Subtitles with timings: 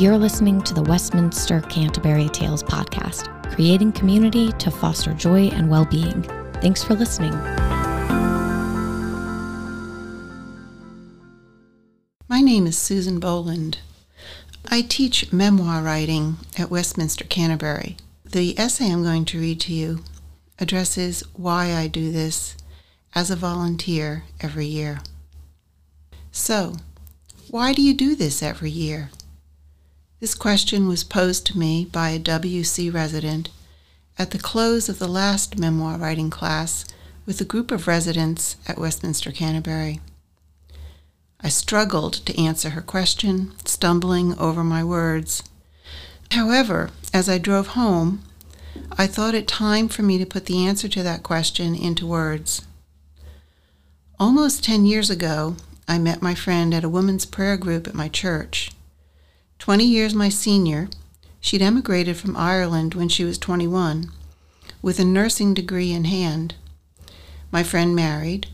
[0.00, 5.84] You're listening to the Westminster Canterbury Tales podcast, creating community to foster joy and well
[5.84, 6.22] being.
[6.62, 7.34] Thanks for listening.
[12.30, 13.80] My name is Susan Boland.
[14.70, 17.98] I teach memoir writing at Westminster Canterbury.
[18.24, 20.02] The essay I'm going to read to you
[20.58, 22.56] addresses why I do this
[23.14, 25.00] as a volunteer every year.
[26.32, 26.76] So,
[27.50, 29.10] why do you do this every year?
[30.20, 33.48] This question was posed to me by a WC resident
[34.18, 36.84] at the close of the last memoir writing class
[37.24, 39.98] with a group of residents at Westminster Canterbury.
[41.40, 45.42] I struggled to answer her question, stumbling over my words.
[46.32, 48.22] However, as I drove home,
[48.98, 52.66] I thought it time for me to put the answer to that question into words.
[54.18, 55.56] Almost 10 years ago,
[55.88, 58.70] I met my friend at a women's prayer group at my church.
[59.60, 60.88] Twenty years my senior,
[61.40, 64.10] she'd emigrated from Ireland when she was 21,
[64.82, 66.56] with a nursing degree in hand.
[67.52, 68.48] My friend married,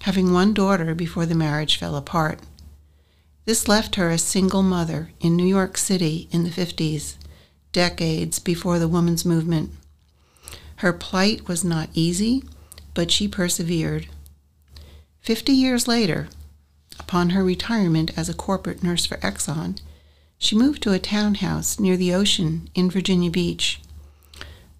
[0.00, 2.38] having one daughter before the marriage fell apart.
[3.44, 7.16] This left her a single mother in New York City in the 50s,
[7.72, 9.72] decades before the women's movement.
[10.76, 12.44] Her plight was not easy,
[12.94, 14.06] but she persevered.
[15.20, 16.28] Fifty years later,
[16.98, 19.78] Upon her retirement as a corporate nurse for Exxon,
[20.42, 23.80] she moved to a townhouse near the ocean in Virginia Beach.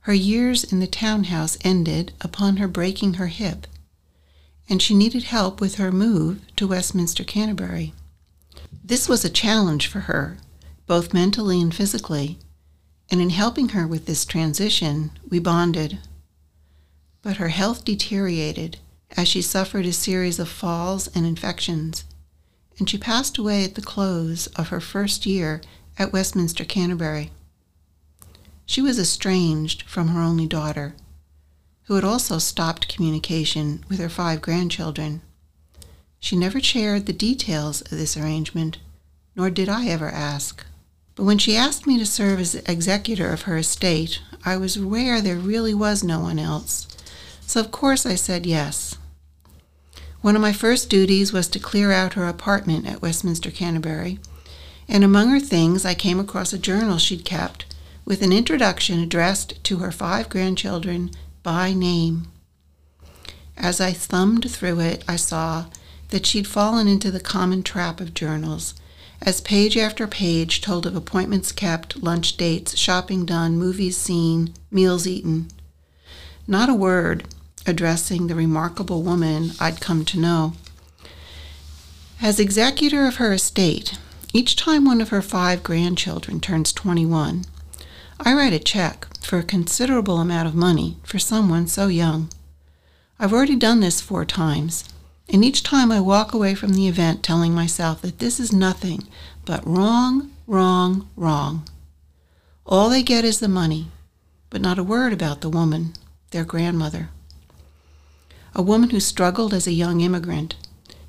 [0.00, 3.68] Her years in the townhouse ended upon her breaking her hip,
[4.68, 7.94] and she needed help with her move to Westminster Canterbury.
[8.82, 10.36] This was a challenge for her,
[10.88, 12.40] both mentally and physically,
[13.08, 16.00] and in helping her with this transition, we bonded.
[17.22, 18.78] But her health deteriorated
[19.16, 22.02] as she suffered a series of falls and infections,
[22.82, 25.60] and she passed away at the close of her first year
[26.00, 27.30] at Westminster Canterbury.
[28.66, 30.96] She was estranged from her only daughter,
[31.84, 35.22] who had also stopped communication with her five grandchildren.
[36.18, 38.78] She never shared the details of this arrangement,
[39.36, 40.66] nor did I ever ask.
[41.14, 45.20] But when she asked me to serve as executor of her estate, I was aware
[45.20, 46.88] there really was no one else.
[47.46, 48.98] So of course I said yes.
[50.22, 54.20] One of my first duties was to clear out her apartment at Westminster Canterbury,
[54.86, 57.64] and among her things I came across a journal she'd kept
[58.04, 61.10] with an introduction addressed to her five grandchildren
[61.42, 62.28] by name.
[63.56, 65.66] As I thumbed through it, I saw
[66.10, 68.74] that she'd fallen into the common trap of journals,
[69.20, 75.04] as page after page told of appointments kept, lunch dates, shopping done, movies seen, meals
[75.04, 75.48] eaten.
[76.46, 77.24] Not a word
[77.66, 80.54] addressing the remarkable woman I'd come to know.
[82.20, 83.98] As executor of her estate,
[84.32, 87.44] each time one of her five grandchildren turns 21,
[88.20, 92.30] I write a check for a considerable amount of money for someone so young.
[93.18, 94.84] I've already done this four times,
[95.28, 99.08] and each time I walk away from the event telling myself that this is nothing
[99.44, 101.68] but wrong, wrong, wrong.
[102.64, 103.88] All they get is the money,
[104.50, 105.94] but not a word about the woman,
[106.30, 107.10] their grandmother
[108.54, 110.56] a woman who struggled as a young immigrant,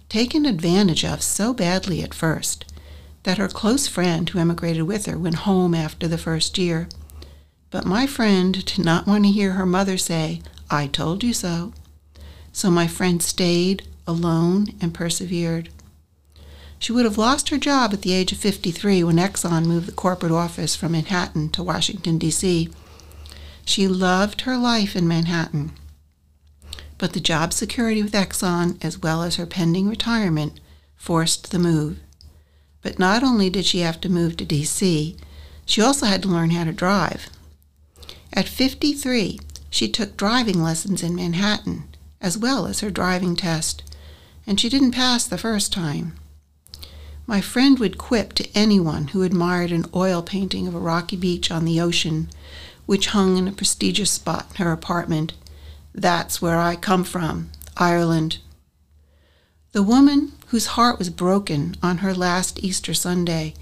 [0.09, 2.65] taken advantage of so badly at first
[3.23, 6.87] that her close friend who emigrated with her went home after the first year.
[7.71, 11.73] But my friend did not want to hear her mother say, I told you so.
[12.51, 15.69] So my friend stayed alone and persevered.
[16.79, 19.93] She would have lost her job at the age of 53 when Exxon moved the
[19.93, 22.69] corporate office from Manhattan to Washington, D.C.
[23.65, 25.71] She loved her life in Manhattan
[27.03, 30.61] but the job security with Exxon, as well as her pending retirement,
[30.95, 31.99] forced the move.
[32.81, 35.17] But not only did she have to move to D.C.,
[35.65, 37.27] she also had to learn how to drive.
[38.31, 39.37] At 53,
[39.69, 41.89] she took driving lessons in Manhattan,
[42.21, 43.83] as well as her driving test,
[44.47, 46.15] and she didn't pass the first time.
[47.27, 51.51] My friend would quip to anyone who admired an oil painting of a rocky beach
[51.51, 52.29] on the ocean,
[52.85, 55.33] which hung in a prestigious spot in her apartment
[55.93, 58.39] that's where I come from, Ireland.
[59.73, 63.53] The woman whose heart was broken on her last Easter Sunday,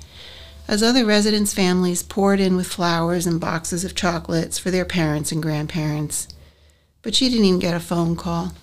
[0.67, 5.31] as other residents' families poured in with flowers and boxes of chocolates for their parents
[5.31, 6.27] and grandparents.
[7.01, 8.53] But she didn't even get a phone call.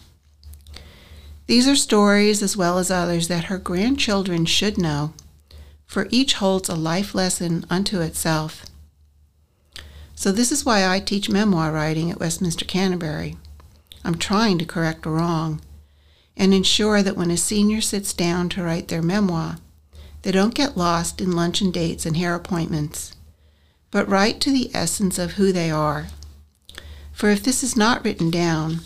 [1.46, 5.14] These are stories, as well as others, that her grandchildren should know,
[5.86, 8.66] for each holds a life lesson unto itself.
[10.14, 13.36] So, this is why I teach memoir writing at Westminster Canterbury.
[14.04, 15.60] I'm trying to correct a wrong
[16.36, 19.56] and ensure that when a senior sits down to write their memoir,
[20.22, 23.14] They don't get lost in luncheon dates and hair appointments,
[23.90, 26.08] but write to the essence of who they are.
[27.12, 28.80] For if this is not written down,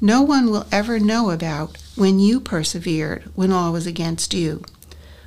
[0.00, 4.62] no one will ever know about when you persevered when all was against you,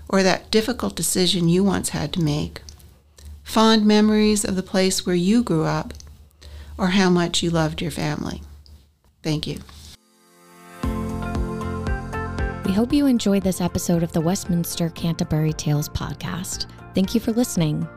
[0.10, 2.62] or that difficult decision you once had to make,
[3.44, 5.94] fond memories of the place where you grew up,
[6.78, 8.42] or how much you loved your family.
[9.24, 9.60] Thank you.
[12.66, 16.66] We hope you enjoyed this episode of the Westminster Canterbury Tales podcast.
[16.94, 17.88] Thank you for listening.